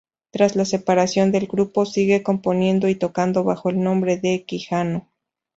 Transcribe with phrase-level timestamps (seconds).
[0.31, 5.11] Tras la separación del grupo, sigue componiendo y tocando, bajo el nombre de "Quijano".